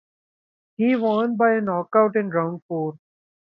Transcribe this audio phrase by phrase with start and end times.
[0.77, 2.97] He won by a knockout in round four.